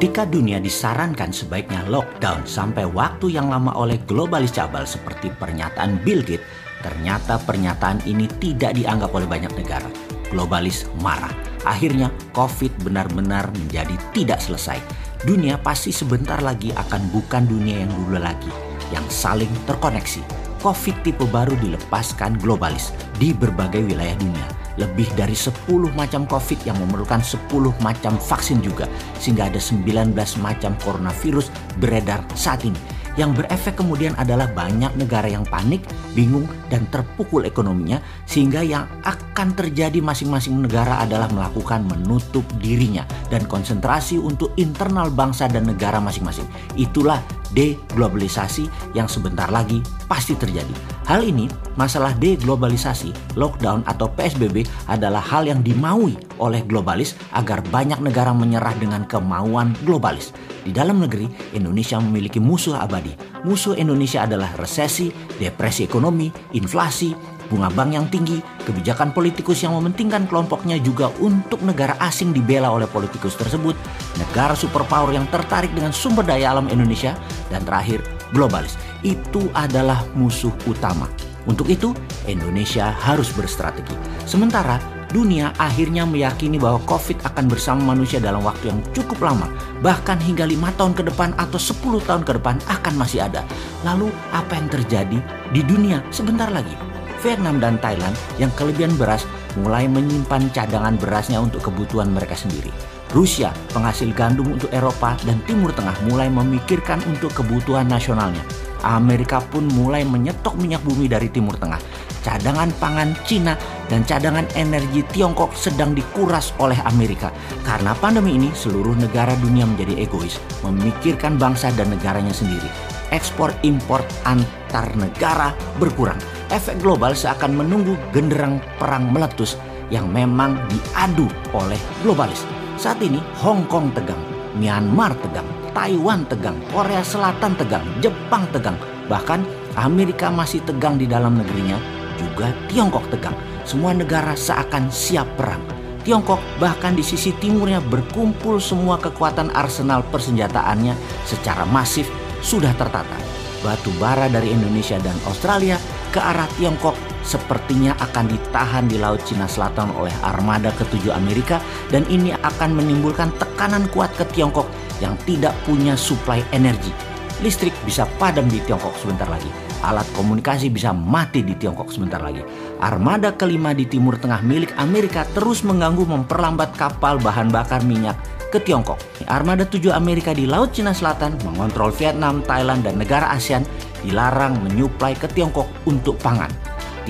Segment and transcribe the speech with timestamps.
[0.00, 6.24] Ketika dunia disarankan sebaiknya lockdown sampai waktu yang lama oleh globalis cabal seperti pernyataan Bill
[6.24, 6.40] Gates,
[6.80, 9.84] ternyata pernyataan ini tidak dianggap oleh banyak negara.
[10.32, 11.28] Globalis marah.
[11.68, 14.80] Akhirnya COVID benar-benar menjadi tidak selesai.
[15.28, 18.48] Dunia pasti sebentar lagi akan bukan dunia yang dulu lagi,
[18.96, 20.24] yang saling terkoneksi.
[20.64, 26.80] COVID tipe baru dilepaskan globalis di berbagai wilayah dunia lebih dari 10 macam COVID yang
[26.80, 27.52] memerlukan 10
[27.84, 28.88] macam vaksin juga.
[29.20, 33.00] Sehingga ada 19 macam coronavirus beredar saat ini.
[33.18, 35.82] Yang berefek kemudian adalah banyak negara yang panik,
[36.14, 43.44] bingung, dan terpukul ekonominya sehingga yang akan terjadi masing-masing negara adalah melakukan menutup dirinya dan
[43.50, 46.46] konsentrasi untuk internal bangsa dan negara masing-masing.
[46.78, 47.18] Itulah
[47.50, 50.99] deglobalisasi yang sebentar lagi pasti terjadi.
[51.10, 57.98] Hal ini, masalah deglobalisasi, lockdown atau PSBB adalah hal yang dimaui oleh globalis agar banyak
[57.98, 60.30] negara menyerah dengan kemauan globalis.
[60.62, 63.10] Di dalam negeri, Indonesia memiliki musuh abadi.
[63.42, 67.10] Musuh Indonesia adalah resesi, depresi ekonomi, inflasi,
[67.50, 72.86] bunga bank yang tinggi, kebijakan politikus yang mementingkan kelompoknya juga untuk negara asing dibela oleh
[72.86, 73.74] politikus tersebut,
[74.14, 77.18] negara superpower yang tertarik dengan sumber daya alam Indonesia,
[77.50, 78.78] dan terakhir globalis.
[79.02, 81.08] Itu adalah musuh utama.
[81.48, 81.96] Untuk itu,
[82.28, 83.96] Indonesia harus berstrategi.
[84.28, 84.76] Sementara
[85.10, 89.48] dunia akhirnya meyakini bahwa COVID akan bersama manusia dalam waktu yang cukup lama,
[89.80, 93.42] bahkan hingga lima tahun ke depan atau 10 tahun ke depan akan masih ada.
[93.82, 95.18] Lalu apa yang terjadi
[95.50, 96.76] di dunia sebentar lagi?
[97.20, 99.28] Vietnam dan Thailand yang kelebihan beras
[99.60, 102.70] mulai menyimpan cadangan berasnya untuk kebutuhan mereka sendiri.
[103.10, 108.42] Rusia, penghasil gandum untuk Eropa dan Timur Tengah mulai memikirkan untuk kebutuhan nasionalnya.
[108.86, 111.82] Amerika pun mulai menyetok minyak bumi dari Timur Tengah.
[112.22, 113.58] Cadangan pangan Cina
[113.90, 117.34] dan cadangan energi Tiongkok sedang dikuras oleh Amerika.
[117.66, 122.70] Karena pandemi ini, seluruh negara dunia menjadi egois, memikirkan bangsa dan negaranya sendiri.
[123.10, 125.50] Ekspor impor antar negara
[125.82, 126.22] berkurang
[126.54, 129.58] efek global seakan menunggu genderang perang meletus
[129.90, 132.59] yang memang diadu oleh globalis.
[132.80, 134.16] Saat ini Hong Kong tegang,
[134.56, 135.44] Myanmar tegang,
[135.76, 139.44] Taiwan tegang, Korea Selatan tegang, Jepang tegang, bahkan
[139.76, 141.76] Amerika masih tegang di dalam negerinya,
[142.16, 143.36] juga Tiongkok tegang.
[143.68, 145.60] Semua negara seakan siap perang.
[146.08, 150.96] Tiongkok bahkan di sisi timurnya berkumpul semua kekuatan arsenal persenjataannya
[151.28, 152.08] secara masif
[152.40, 153.20] sudah tertata.
[153.60, 155.76] Batu bara dari Indonesia dan Australia
[156.08, 162.04] ke arah Tiongkok sepertinya akan ditahan di Laut Cina Selatan oleh armada ketujuh Amerika dan
[162.08, 164.68] ini akan menimbulkan tekanan kuat ke Tiongkok
[165.00, 166.92] yang tidak punya suplai energi.
[167.40, 169.48] Listrik bisa padam di Tiongkok sebentar lagi.
[169.80, 172.44] Alat komunikasi bisa mati di Tiongkok sebentar lagi.
[172.84, 178.20] Armada kelima di Timur Tengah milik Amerika terus mengganggu memperlambat kapal bahan bakar minyak
[178.52, 179.00] ke Tiongkok.
[179.24, 183.64] Armada tujuh Amerika di Laut Cina Selatan mengontrol Vietnam, Thailand, dan negara ASEAN
[184.04, 186.52] dilarang menyuplai ke Tiongkok untuk pangan.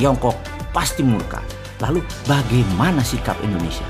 [0.00, 0.32] Tiongkok
[0.72, 1.44] pasti murka.
[1.84, 3.84] Lalu bagaimana sikap Indonesia?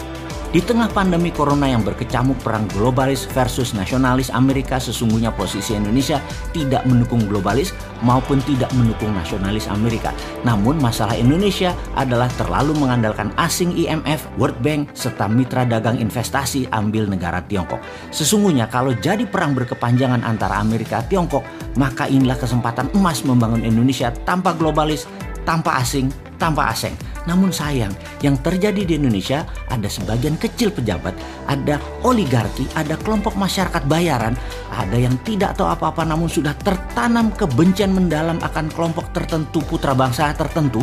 [0.51, 6.19] Di tengah pandemi corona yang berkecamuk perang globalis versus nasionalis Amerika sesungguhnya posisi Indonesia
[6.51, 7.71] tidak mendukung globalis
[8.03, 10.11] maupun tidak mendukung nasionalis Amerika.
[10.43, 17.07] Namun masalah Indonesia adalah terlalu mengandalkan asing IMF, World Bank, serta mitra dagang investasi ambil
[17.07, 17.79] negara Tiongkok.
[18.11, 21.47] Sesungguhnya kalau jadi perang berkepanjangan antara Amerika Tiongkok,
[21.79, 25.07] maka inilah kesempatan emas membangun Indonesia tanpa globalis,
[25.45, 26.09] tanpa asing,
[26.41, 26.97] tanpa asing.
[27.29, 27.93] Namun sayang,
[28.25, 31.13] yang terjadi di Indonesia ada sebagian kecil pejabat,
[31.47, 34.33] ada oligarki, ada kelompok masyarakat bayaran,
[34.73, 40.33] ada yang tidak tahu apa-apa namun sudah tertanam kebencian mendalam akan kelompok tertentu putra bangsa
[40.33, 40.81] tertentu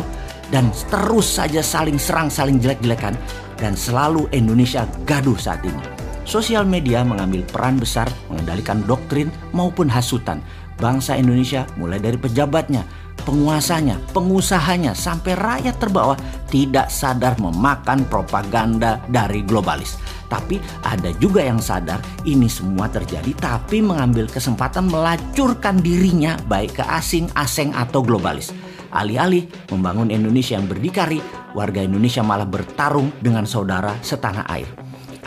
[0.54, 3.18] dan terus saja saling serang, saling jelek-jelekan
[3.58, 5.82] dan selalu Indonesia gaduh saat ini.
[6.28, 10.44] Sosial media mengambil peran besar mengendalikan doktrin maupun hasutan
[10.78, 12.86] bangsa Indonesia mulai dari pejabatnya,
[13.28, 16.16] penguasanya, pengusahanya, sampai rakyat terbawah
[16.48, 20.00] tidak sadar memakan propaganda dari globalis.
[20.32, 26.84] Tapi ada juga yang sadar ini semua terjadi tapi mengambil kesempatan melacurkan dirinya baik ke
[26.88, 28.48] asing, asing atau globalis.
[28.88, 31.20] Alih-alih membangun Indonesia yang berdikari,
[31.52, 34.77] warga Indonesia malah bertarung dengan saudara setanah air.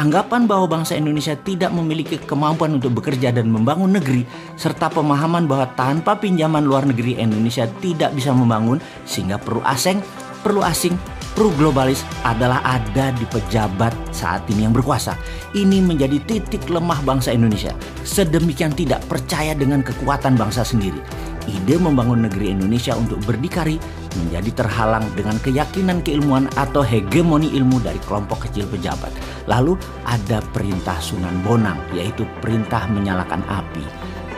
[0.01, 4.25] Anggapan bahwa bangsa Indonesia tidak memiliki kemampuan untuk bekerja dan membangun negeri,
[4.57, 10.01] serta pemahaman bahwa tanpa pinjaman luar negeri Indonesia tidak bisa membangun, sehingga perlu asing,
[10.41, 10.97] perlu asing,
[11.37, 15.13] perlu globalis adalah ada di pejabat saat ini yang berkuasa.
[15.53, 17.77] Ini menjadi titik lemah bangsa Indonesia.
[18.01, 20.97] Sedemikian tidak percaya dengan kekuatan bangsa sendiri.
[21.45, 23.77] Ide membangun negeri Indonesia untuk berdikari
[24.17, 29.13] menjadi terhalang dengan keyakinan keilmuan atau hegemoni ilmu dari kelompok kecil pejabat.
[29.49, 33.85] Lalu ada perintah Sunan Bonang, yaitu perintah menyalakan api.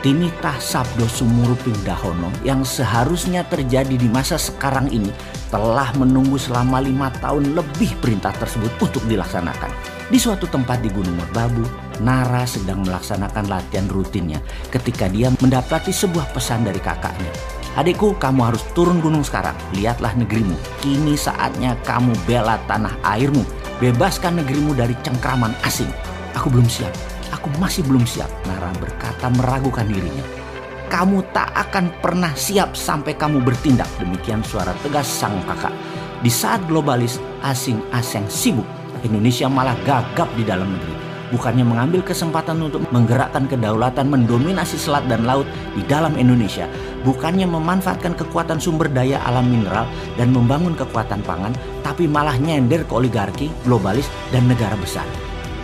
[0.04, 5.08] Tinitah Sabdo Sumuruping Dahono yang seharusnya terjadi di masa sekarang ini
[5.48, 9.72] telah menunggu selama lima tahun lebih perintah tersebut untuk dilaksanakan.
[10.12, 11.64] Di suatu tempat di Gunung Merbabu,
[12.04, 17.32] Nara sedang melaksanakan latihan rutinnya ketika dia mendapati sebuah pesan dari kakaknya.
[17.74, 19.56] Adikku, kamu harus turun gunung sekarang.
[19.74, 20.54] Lihatlah negerimu.
[20.78, 23.42] Kini saatnya kamu bela tanah airmu.
[23.82, 25.90] Bebaskan negerimu dari cengkraman asing.
[26.34, 26.94] Aku belum siap
[27.44, 28.32] aku masih belum siap.
[28.48, 30.24] Nara berkata meragukan dirinya.
[30.88, 33.90] Kamu tak akan pernah siap sampai kamu bertindak.
[34.00, 35.74] Demikian suara tegas sang kakak.
[36.24, 38.64] Di saat globalis asing-asing sibuk,
[39.04, 40.96] Indonesia malah gagap di dalam negeri.
[41.34, 45.44] Bukannya mengambil kesempatan untuk menggerakkan kedaulatan mendominasi selat dan laut
[45.74, 46.70] di dalam Indonesia.
[47.04, 49.84] Bukannya memanfaatkan kekuatan sumber daya alam mineral
[50.16, 51.52] dan membangun kekuatan pangan.
[51.84, 55.04] Tapi malah nyender ke oligarki, globalis, dan negara besar.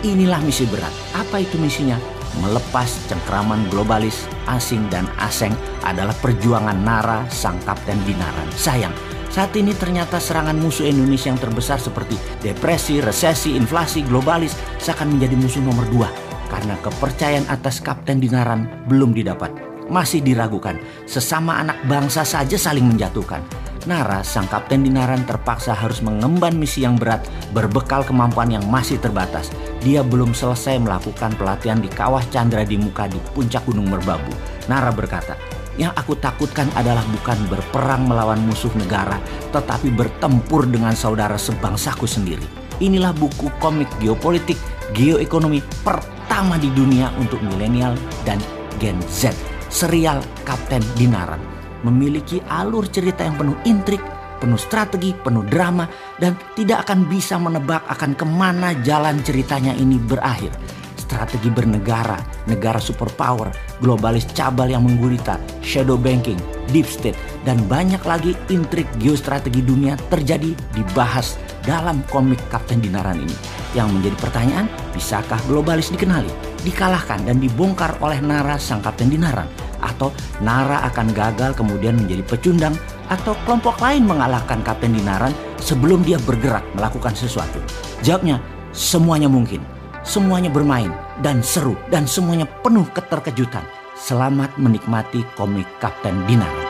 [0.05, 0.93] Inilah misi berat.
[1.17, 1.97] Apa itu misinya?
[2.39, 5.51] Melepas cengkraman globalis, asing dan aseng
[5.83, 8.47] adalah perjuangan Nara sang kapten binaran.
[8.55, 8.95] Sayang,
[9.27, 15.35] saat ini ternyata serangan musuh Indonesia yang terbesar seperti depresi, resesi, inflasi, globalis seakan menjadi
[15.39, 16.07] musuh nomor dua
[16.51, 19.70] karena kepercayaan atas Kapten Dinaran belum didapat.
[19.89, 20.77] Masih diragukan,
[21.09, 23.41] sesama anak bangsa saja saling menjatuhkan.
[23.89, 29.49] Nara, sang kapten Dinaran terpaksa harus mengemban misi yang berat berbekal kemampuan yang masih terbatas.
[29.81, 34.29] Dia belum selesai melakukan pelatihan di kawah Chandra di muka di puncak Gunung Merbabu.
[34.69, 35.33] Nara berkata,
[35.81, 39.17] yang aku takutkan adalah bukan berperang melawan musuh negara,
[39.49, 42.45] tetapi bertempur dengan saudara sebangsaku sendiri.
[42.77, 44.61] Inilah buku komik geopolitik,
[44.93, 47.97] geoekonomi pertama di dunia untuk milenial
[48.29, 48.37] dan
[48.77, 49.50] Gen Z.
[49.71, 51.39] Serial Kapten Dinaran
[51.87, 54.03] memiliki alur cerita yang penuh intrik,
[54.37, 55.89] penuh strategi, penuh drama,
[56.21, 60.53] dan tidak akan bisa menebak akan ke mana jalan ceritanya ini berakhir.
[60.99, 62.15] Strategi bernegara,
[62.47, 63.51] negara superpower,
[63.83, 66.39] globalis cabal yang menggurita, shadow banking,
[66.71, 71.35] deep state, dan banyak lagi intrik geostrategi dunia terjadi dibahas
[71.67, 73.35] dalam komik Kapten Dinaran ini.
[73.75, 79.49] Yang menjadi pertanyaan, bisakah globalis dikenali, dikalahkan, dan dibongkar oleh Nara sang Kapten Dinaran?
[79.81, 82.77] atau Nara akan gagal kemudian menjadi pecundang
[83.09, 87.59] atau kelompok lain mengalahkan Kapten Dinaran sebelum dia bergerak melakukan sesuatu?
[88.05, 88.39] Jawabnya,
[88.71, 89.65] semuanya mungkin.
[90.01, 90.89] Semuanya bermain
[91.21, 93.61] dan seru dan semuanya penuh keterkejutan.
[93.93, 96.60] Selamat menikmati komik Kapten Dinaran.